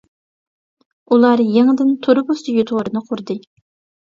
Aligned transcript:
ئۇلار 1.13 1.43
يېڭىدىن 1.57 1.91
تۇرۇبا 2.07 2.37
سۈيى 2.41 2.65
تورىنى 2.73 3.05
قۇردى. 3.13 3.39